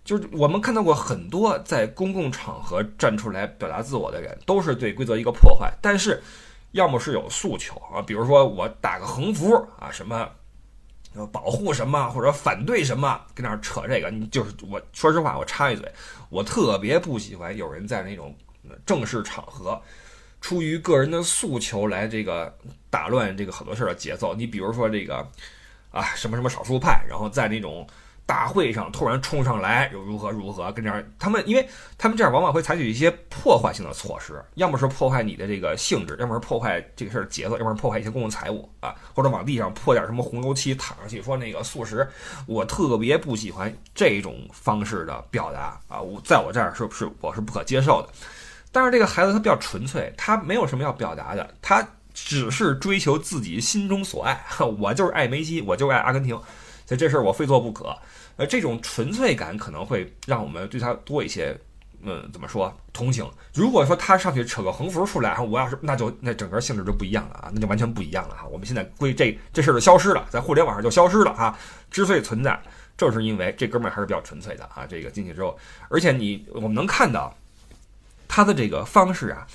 [0.03, 5.73] 就是我们看到过很多在公共场合站出来表达自我的人，都是对规则一个破坏。
[5.81, 6.21] 但是，
[6.73, 10.29] 要么是有诉求啊，比如说我打个横幅啊，什么
[11.15, 15.91] 要保护什么或者反对什么，跟那儿扯这个，你就是我说实话，我插一嘴，
[16.29, 18.35] 我特别不喜欢有人在那种
[18.85, 19.81] 正式场合。
[20.45, 22.55] 出于个人的诉求来这个
[22.91, 24.35] 打乱这个很多事儿的节奏。
[24.35, 25.27] 你比如说这个
[25.89, 27.87] 啊什么什么少数派，然后在那种。
[28.27, 30.71] 大会上突然冲上来又如何如何？
[30.71, 42.07] 跟这样，他们因为他们这样往往会采取一些破坏性的措施，要么是破坏你的这个性质，要么是破坏这个事儿节奏，要么是破坏一些公共财物啊，或者往地上泼点什么红油漆躺上去，说那个素食。
[42.47, 48.09] 我特别不喜欢这种方式的表达啊，我在我这儿是不是我是不可接受的？
[48.75, 54.37] 但是这个孩子他比较纯粹，他没有什么要表达的，他只是追求自己心中所爱。
[54.79, 56.37] 我就是爱梅西，我就爱阿根廷。
[56.85, 57.97] 所以这事儿我非做不可，
[58.35, 61.57] 呃，这种纯粹感可能会让我们对他多一些，
[62.01, 63.25] 嗯，怎么说同情？
[63.53, 68.45] 如果说他上去扯个横幅出来，我要是那就那整个性质就不一样了啊，那就完全不一样了哈。
[68.51, 71.57] 我们现在归这这事儿就消失了，在互联网上就消失了哈。
[71.89, 72.61] 之所以存在，
[72.97, 74.85] 正是因为这哥们儿还是比较纯粹的啊。
[74.85, 75.57] 这个进去之后，
[75.87, 77.33] 而且你我们能看到
[78.27, 79.47] 他的这个方式啊，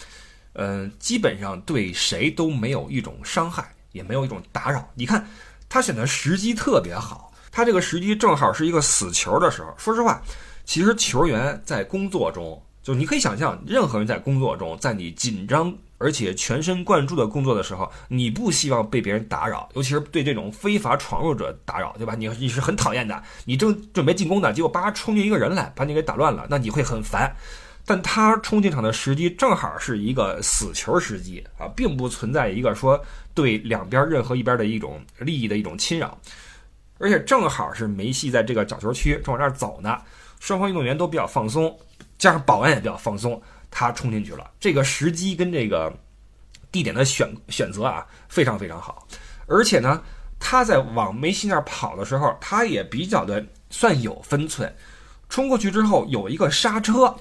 [0.55, 4.89] 嗯，基本上对谁都没有一种伤害，也没有一种打扰。
[4.95, 5.27] 你看。
[5.73, 9.73] 他选的时机特别好，他这个时机正好是一个死球的时候。
[9.79, 10.21] 说实话，
[10.65, 22.17] 其实球员在工作中，就你可以想象，任何人在工作中，在你紧张而且全神贯注的工作的时候，你不希望被别人打扰，尤其是对这种非法闯入者打扰，对吧？
[22.19, 27.33] 你你是很讨厌的，你正准备进攻呢，结果叭冲进一个人来，把你给打乱了，那你会很烦。
[27.85, 33.03] 但他冲进场的时机正好是一个死球时机啊，并不存在一个说
[33.35, 36.17] 对两边任何一边的一种利益的一种侵扰，
[36.99, 39.99] 而且正好是梅西在这个角球区正往这儿走呢，
[40.39, 41.77] 双方运动员都比较放松，
[42.17, 43.41] 加上保安也比较放松，
[43.71, 44.49] 他冲进去了。
[44.61, 45.93] 这个时机跟这个
[46.71, 49.07] 地点的选选择啊，非常非常好。
[49.47, 50.01] 而且呢，
[50.39, 54.73] 他在往梅西那儿跑的时候，他也比较的算有分寸，
[55.29, 57.13] 冲过去之后有一个刹车。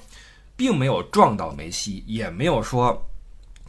[0.59, 3.09] 并没有撞到梅西，也没有说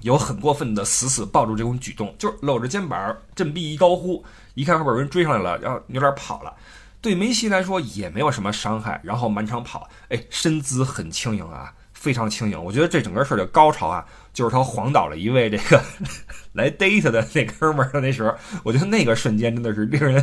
[0.00, 4.24] 有很过分的死死抱住这种举动，就是搂着肩膀振臂一高呼，
[4.54, 6.52] 一看后边有人追上来了，然后有点跑了。
[7.00, 11.72] 对梅西来说也没有什么伤害，然后满场跑，哎，身姿很轻盈啊。
[11.92, 15.80] 非常轻盈，我觉得这整个事儿的高潮啊，就是他晃倒了一位这个
[16.52, 18.34] 来逮他的那哥们儿的那时候，
[18.64, 20.22] 我觉得那个瞬间真的是令人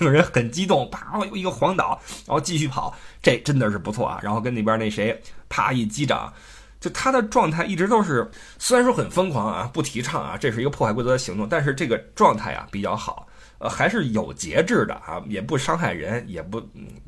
[0.00, 4.18] 令人很激动，啪又一个晃倒，然后继续跑，这真的是不错啊。
[4.22, 6.32] 然后跟那边那谁啪一击掌，
[6.80, 13.26] 就他的状态一直都是，虽然说很疯狂啊，不提倡啊，这是一个破坏规则的行动，但是这个状态啊比较好。
[13.60, 16.62] 呃，还是有节制的啊，也不伤害人，也不，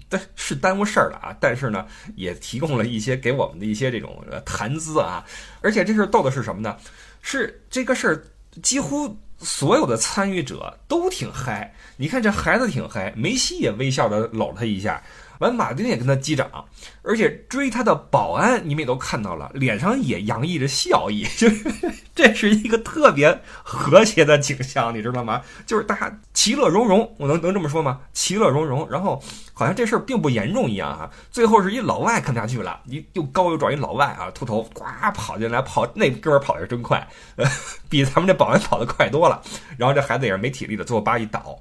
[0.09, 1.37] 但是耽误事儿了啊。
[1.39, 5.25] 但是呢，也提供了一些给我们的一些这种谈资啊。
[5.61, 6.77] 而且这事儿逗的是什么呢？
[7.23, 8.25] 是这个事儿
[8.63, 11.73] 几乎所有的参与者都挺嗨。
[11.97, 15.03] 你看这孩子挺嗨，梅西也微笑的搂他一下。
[15.41, 16.49] 完，马丁也跟他击掌，
[17.03, 21.65] 而且追他的保安，你们也都看到了，脸上也洋溢着笑意， 就是
[22.15, 25.43] 这是一个特别和谐的景象，你知道吗？
[25.67, 28.01] 就是大家其乐融融，我能能这么说吗？
[28.13, 29.23] 其乐融融，然后
[29.55, 31.11] 好像这事儿并不严重一样啊。
[31.31, 37.47] 最后是一老外看不下去了，一又高又壮一老外啊，秃头，呱跑进来，跑那哥们跑的真快，呃，
[37.89, 39.43] 比咱们这保安跑的快多了。
[39.79, 41.59] 然后这孩子也是没体力的，最后叭一倒，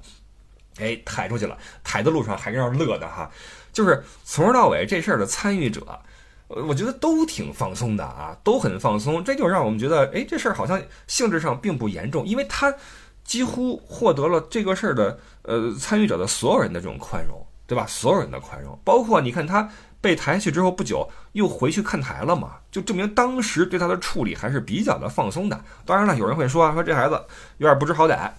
[0.78, 3.30] 哎，抬出去了，抬的路上还让乐的哈。
[3.72, 6.00] 就是从头到尾这事儿的参与者，
[6.48, 9.22] 我觉得都挺放松的啊，都很放松。
[9.22, 12.74] 这就让我们觉得，哎，这事儿好像性质上并不严重，因为他
[13.22, 17.86] 几乎获得了这个事儿的呃参与者的所有人的这种宽容，对吧？
[17.86, 19.68] 所有人的宽容，包括你看他
[20.00, 25.64] 被抬去之后不久又回去看台了嘛，就证明当时对他的处理还是比较的放松的。
[25.86, 27.22] 当然了，有人会说啊说这孩子
[27.58, 28.30] 有点不知好歹，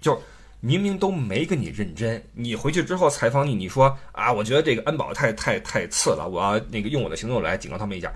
[0.00, 0.20] 就。
[0.64, 8.12] 明明都没跟你认真，你回去之后采访你，你说啊，我觉得这个安保太太太次了，我要那个用我的行动来警告他们一下，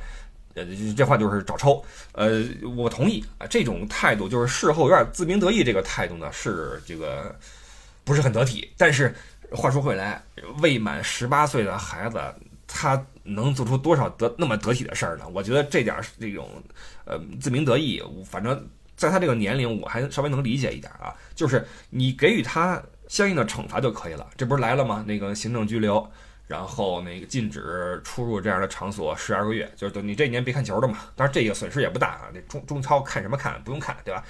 [0.54, 0.64] 呃，
[0.96, 2.44] 这话就是找抽，呃，
[2.76, 7.34] 我同意啊，这种态度就是事后有点自鸣得意，这个态度呢是这个
[8.04, 8.70] 不是很得体。
[8.76, 9.12] 但是
[9.50, 10.22] 话说回来，
[10.62, 12.20] 未满十八岁的孩子，
[12.68, 15.24] 他能做出多少得那么得体的事儿呢？
[15.34, 16.48] 我觉得这点这种
[17.06, 18.64] 呃自鸣得意，反正。
[18.96, 24.26] 在他这个年龄，我还稍微能理解一点啊，就是你给予他相应的惩罚就可以了。
[24.36, 25.04] 这不是来了吗？
[25.06, 26.04] 那个行政拘留，
[26.48, 30.98] 然后那个禁止出入这样的场所十二个月，就是等你这一年别看球的嘛。
[31.14, 33.62] 当然这个损失也不大啊，那中中超看什么看？
[33.62, 34.24] 不用看，对吧？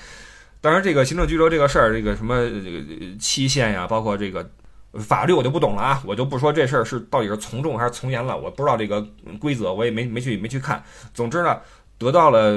[0.60, 4.50] 当然这个行政拘留这个事儿，这个什么这个期限呀，包括这个
[4.98, 9.00] 法律我就不懂了啊，我就不说这事儿是到底是从重还是从严了，我不知道这个
[9.38, 10.82] 规则，我也没没去没去看。
[11.14, 11.60] 总之呢，
[11.96, 12.52] 得到了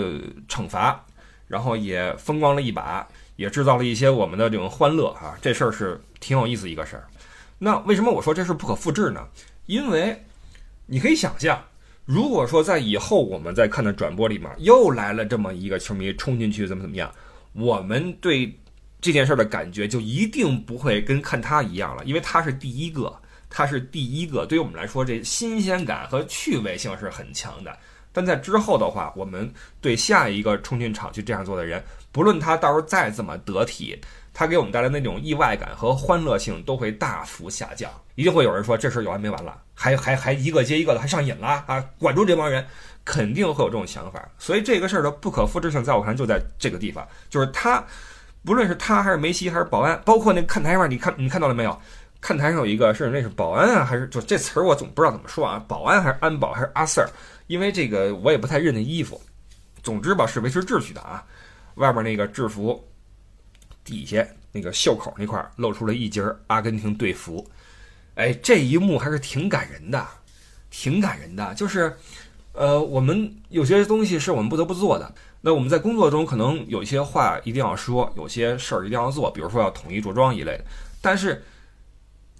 [0.50, 1.06] 惩罚。
[1.50, 3.08] 然后也风光了一把，
[3.40, 7.08] 也制造了一些我们的这种欢乐啊，这事儿是挺有意思一个事儿。
[7.58, 9.26] 那为什么我说这是不可复制呢？
[9.66, 10.26] 因为
[10.86, 11.64] 你可以想象，
[12.04, 17.10] 如果说在以后我们在看的转播里面又来了这么一个球迷冲进去怎么怎么样，
[17.54, 18.54] 我们对
[19.00, 23.16] 这件事儿的感觉就一定不会跟看他一样了，因为他是第一个，
[23.50, 27.74] 他是第一个，对于我们来说，这新鲜感和趣味性是很强的。
[28.12, 29.50] 但在之后的话，我们
[29.80, 34.00] 对下一个冲进场去这样做的人，不论他到时候再怎么得体。
[34.32, 41.84] 他给我们带来那种意外感和欢乐性都会大幅下降，一定会有人说这事儿有完没完了，还还还一个接一个的，还上瘾了啊！
[41.98, 42.66] 管住这帮人，
[43.04, 44.30] 肯定会有这种想法。
[44.38, 47.84] 所以这个事儿的不可复制性，在我看就在这个地方，就是他，
[48.46, 51.78] 不论是他还是梅西还是保安，包括那看台上，你看你看到了没有？
[52.22, 55.62] 看台上有一个是那是保安啊，还是就这词儿我总不知道怎么说啊？
[55.68, 57.10] 保安还是安保还是阿 Sir？
[57.48, 59.20] 因为这个我也不太认那衣服。
[59.84, 61.26] 总之吧，是维持秩序的啊。
[61.80, 62.86] 外边那个制服。
[63.82, 67.44] 底下那个袖口那块露出了一截阿根廷队服，
[68.14, 70.06] 哎，这一幕还是挺感人的，
[70.70, 71.52] 挺感人的。
[71.56, 71.98] 就是，
[72.54, 75.12] 呃，我们有些东西是我们不得不做的。
[75.42, 80.66] 那我们在工作中可能有些话一定要说，有些事儿一定要做，比如说要统一着装一类的。
[81.02, 81.44] 但是。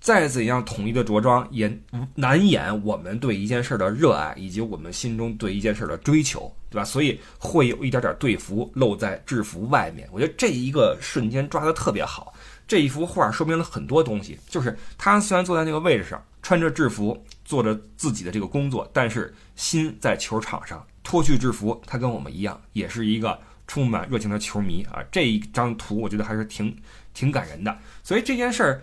[0.10, 1.72] 再怎样统一的着装，也
[2.16, 6.84] 难掩我们对一件事的热爱，以及我们心中对一件事的追求，对吧？
[6.84, 10.10] 所以会有一点点队服露在制服外面。
[10.12, 12.34] 我觉得这一个瞬间抓得特别好。
[12.68, 20.84] 这一幅画说明了很多东西，就是他虽然坐在那个位置上，穿着制服，做着自己的这个工作，但是心在球场上。
[21.04, 25.04] 脱去制服，他跟我们一样，也是一个充满热情的球迷啊。
[25.12, 26.76] 这一张图，我觉得还是挺
[27.14, 27.78] 挺感人的。
[28.02, 28.82] 所以这件事儿。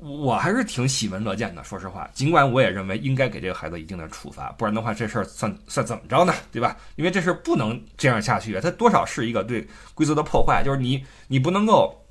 [0.00, 2.06] 我还是挺喜闻乐见的，说实话。
[2.12, 6.34] 尽管我也认为应该给这个孩子一定的处罚，不然的话这事儿算算怎么着呢？
[6.52, 6.76] 对吧？
[6.96, 10.62] 因为这事儿不能这样下去，它多少是一个对规则的破坏。
[10.62, 12.04] 就是你你不能够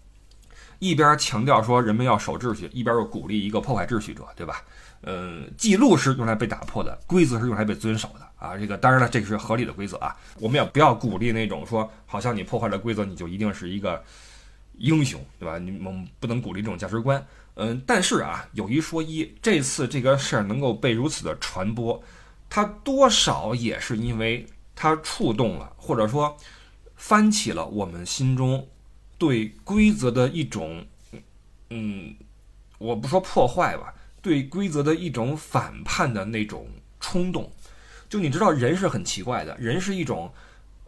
[0.79, 4.63] 一边强调说人们要守秩序，一边又鼓励一个破坏秩序者，对吧？
[5.03, 8.57] 嗯，记录是用来被打破的，规则是用来被遵守的啊。
[8.57, 10.15] 这个当然了，这个是合理的规则啊。
[10.39, 14.03] 我们也不要鼓励那种说，好像你破坏了规则，你就一定是一个
[14.77, 15.59] 英雄，对吧？
[15.59, 17.23] 你们不能鼓励这种价值观。
[17.60, 22.00] 嗯，但是啊，有一说一，这次这个事儿能够被如此的传播，
[22.48, 26.38] 它多少也是因为它触动了，或者说
[26.96, 28.67] 翻起了我们心中
[29.17, 30.86] 对规则的一种，
[31.72, 32.15] 嗯，
[32.78, 33.91] 我不说破坏吧，
[34.22, 36.67] 对规则的一种反叛的那种
[37.00, 37.52] 冲动。
[38.08, 40.32] 就你知道，人是很奇怪的，人是一种，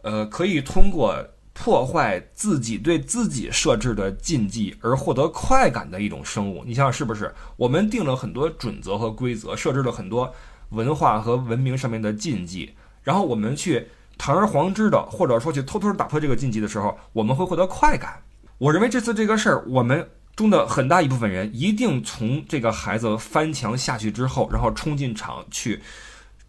[0.02, 1.26] 呃，可以通过。
[1.62, 7.30] 破坏自己对自己设置的禁忌而获得快感的一种生物，你想想是不是？
[7.58, 10.32] 我们定了很多准则和规则，设置了很多
[10.70, 18.22] 文化和文明上面的禁忌，然后我们去堂而皇之的，或者说去偷偷打破这个禁忌的时候，我们会获得快感。
[18.56, 25.82] 我认为这次这个事儿，我们中的很大一部分人一定从这个孩子翻墙下去之后，然后冲进场去。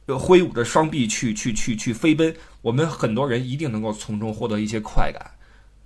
[0.08, 5.32] 挥舞着双臂去去去去飞奔，我们很多人一定能够从中获得一些快感。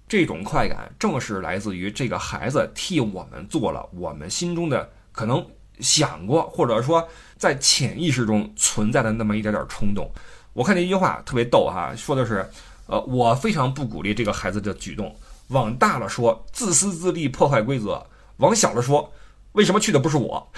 [0.08, 5.46] 这种快感正是来自于这个孩子替我们做了我们心中的可能
[5.80, 10.10] 想过，或者说在潜意识中存在的那么一点点冲动。
[10.54, 12.48] 我看这句话特别逗哈，说的是，
[12.86, 15.16] 呃，我非常不鼓励这个孩子的举动。
[15.50, 18.02] 往大了说，自私自利破坏规则；
[18.38, 19.12] 往小了说，
[19.52, 20.52] 为什么去的不是我？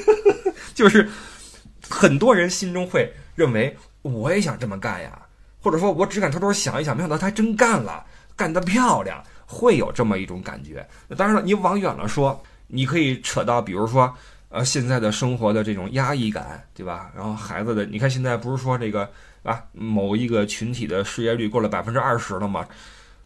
[0.74, 1.08] 就是。
[1.88, 5.20] 很多人心中会认为，我也想这么干呀，
[5.60, 8.04] 或者说，我只敢偷偷想一想，没想到他真干了，
[8.36, 10.86] 干得漂亮，会有这么一种感觉。
[11.16, 14.14] 当然了，你往远了说，你可以扯到，比如说，
[14.50, 17.10] 呃，现在的生活的这种压抑感，对吧？
[17.14, 19.10] 然后孩子的，你看现在不是说这个
[19.42, 22.66] 啊，某一个群体的失业率过了百分之二十了吗？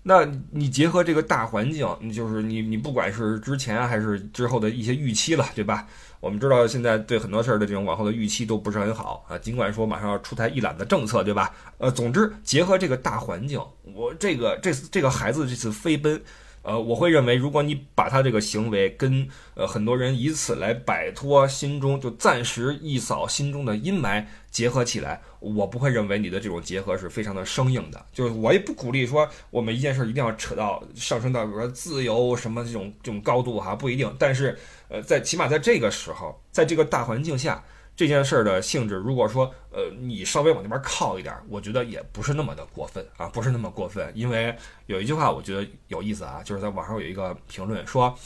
[0.04, 5.86] 那你结合这个大环境，就是你你不管是之前还是之后的一些预期了，对吧？
[6.22, 9.36] 我们知道现在对很多事儿的这种往后的预期都不是很好啊。
[9.36, 11.52] 尽管说马上要出台一揽子政策，对吧？
[11.78, 13.60] 呃，总之结合这个大环境，
[13.92, 16.22] 我这个这次这个孩子这次飞奔。
[16.62, 28.06] 呃，我会认为，如果你把他这个行为跟呃很多人以此来摆脱心中就暂时一扫心中的阴霾结合起来，我不会认为你的这种结合是非常的生硬的。
[28.12, 34.14] 就是我也不鼓励说我们一件事一定要扯到上升到比如说自由什么这种这种高度哈，不一定。
[34.18, 34.56] 但是
[34.88, 37.62] 呃，在起码在这个时候，在这个大环境下。
[37.94, 44.10] 这件事儿的性质，如果说，呃，你稍微往那边靠一点，我觉得也不是那么的过分啊，不是那么过分。
[44.14, 48.18] 因为有一句话，我觉得有意思啊，就是在网上有一个评论说，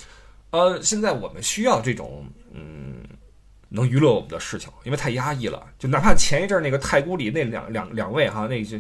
[0.51, 3.03] 呃，现在我们需要这种，嗯，
[3.71, 5.62] 能娱乐我们的事情，因为太压抑了。
[5.79, 8.79] 就哪怕前一阵那个太古里那两两两位哈，那就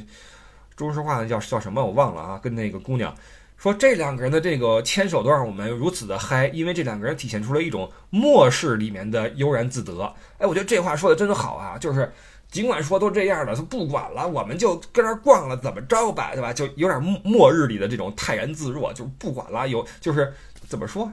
[0.76, 3.14] 说实话叫叫什么我忘了啊，跟那个姑娘。
[3.56, 10.14] 说这两个人的这个牵手都让我们如此的嗨，因为这两个人体现出了一种末世里面的悠然自得。
[10.36, 11.78] 哎，我觉得这话说的真好啊！
[11.78, 12.12] 就是
[12.50, 16.52] 尽管说都这样了，他不管了，我们就跟那儿逛了，怎么着吧，对吧？
[16.52, 19.66] 就有点末日里的这种泰然自若，就不管了。
[19.66, 20.34] 有就是
[20.68, 21.10] 怎么说，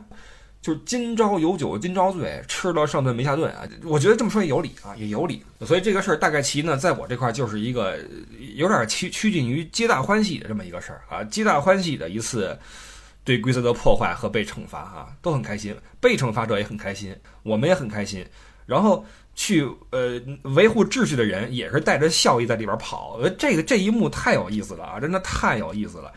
[0.64, 3.68] 就是今朝有酒今朝醉，吃了上顿没下顿啊。
[3.84, 5.43] 我觉得这么说也有理啊，也有理。
[5.61, 7.99] 所以这个事儿大概其呢，在我这块就是一个
[8.55, 12.57] 有点趋趋近于皆大欢喜的这么一个事儿啊，皆大欢喜的一次
[13.26, 18.26] 对规则的破坏和被惩罚啊，都很开心，被惩罚者也很开心，我们也很开心。
[18.66, 19.05] 然后。
[19.36, 26.14] 去呃维护秩序的人也是带着笑意在里边跑，呃这个这一幕太有意思了啊，真的太有意思了。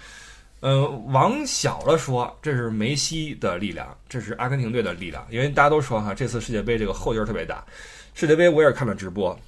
[0.61, 7.65] 嗯，往小了说，这是梅西的力量，这是阿根廷队的力量，因为大家都说哈，这次世界杯这个后劲儿特别大。
[8.15, 9.39] 世界杯我也看了直播，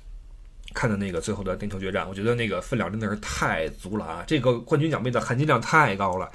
[0.75, 6.31] 看的那个最后的点球决战，我觉得那个分量真的是太足了啊，这个冠军奖杯的含金量太高了。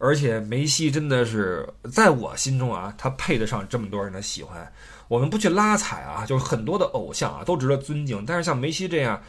[0.00, 4.70] 而且梅西真的是在我心中啊，他配得上这么多人的喜欢。
[5.08, 9.20] 我们不去拉踩啊，就是很多的偶像啊都值得尊敬，但是像梅西这样，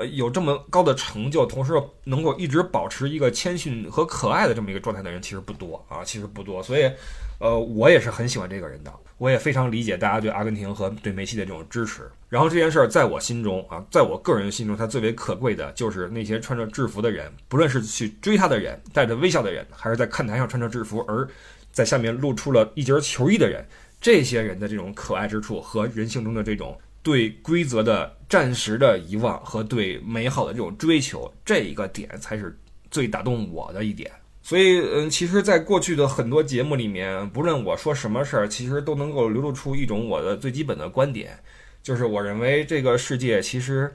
[0.00, 1.74] 呃，有这么高的成就，同时
[2.04, 6.62] 能够一直保持一个谦逊和可爱的这么一个状态的人，其实不多啊，其实不多。
[6.62, 6.90] 所以，
[7.38, 12.10] 呃，我也是很喜欢这个人的，我也非常理解大家对阿根廷和对梅西的这种支持。
[12.30, 21.28] 然后这件事儿在我心中啊，在我个人心中，它最为可贵的就是那些穿着制服的人，不论是去追他的人，带着微笑的人，还是在看台上穿着制服而
[21.70, 23.62] 在下面露出了一截球衣的人。
[24.00, 32.58] 这些人的这种可爱之处和人性中的这种对规则的暂时的遗忘和对美好的这种追求，这一个点才是
[32.90, 34.10] 最打动我的一点。
[34.42, 41.38] 所以，嗯，其实，在过去的很多节目里面，不论我说什么事儿，其实都能够流露出一种我的最基本的观点，
[41.82, 43.92] 就是我认为这个世界其实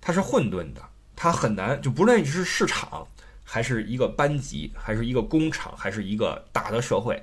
[0.00, 0.82] 它是混沌的，
[1.16, 3.06] 它很难，就不论你是市场，
[3.44, 7.22] 还是一个班级，还是一个工厂，还是一个大的社会。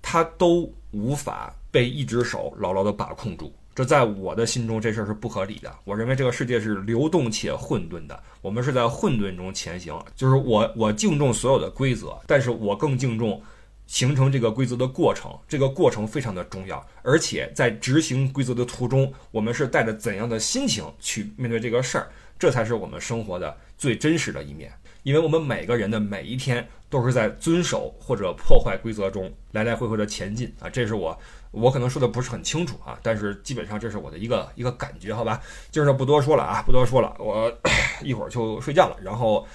[0.00, 5.70] 它都无法被一只手牢牢地把控住，这在我的心中这事儿是不合理的。
[5.84, 9.94] 我认为这个世界是流动且混沌的，我们是在混沌中前行。
[10.14, 13.42] 就是我我敬重所有的规则，但是我更敬重
[13.86, 16.82] 形成这个规则的过程，这个过程非常的重要。
[17.02, 22.08] 而且在执行规则的途中，我们是带着怎样的心情去面对这个事儿，
[22.38, 24.72] 这才是我们生活的最真实的一面。
[25.02, 31.16] 因为我们每个人的每一天都是在遵守或者破坏规则中来来回回的前进啊，这是我
[31.56, 35.40] 我可能说的不是很清楚啊，但是基本上这是我的一个一个感觉，好吧？
[35.70, 37.52] 今儿就不多说了啊，不多说了，我
[38.04, 39.46] 一会儿就睡觉了，然后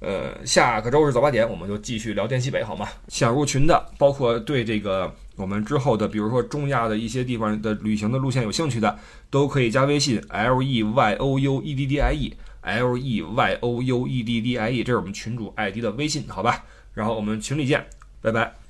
[0.00, 2.88] 呃，下个周日早八点我们就继续聊滇西北，好吗？
[3.08, 8.98] 想入群的，包括对这个我们之后的，比如说中亚的一些地方的旅行的路线有兴趣的，
[9.30, 12.36] 都可以加微信 l e y o u e d d i e。
[12.64, 16.64] L E Y O U E D D I E，这是我们群主艾迪的微信，好吧？
[16.94, 17.86] 然后我们群里见，
[18.22, 18.63] 拜拜。